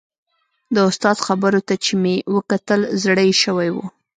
[0.73, 3.77] د استاد خبرو ته چې مې وکتل زړه یې شوی و.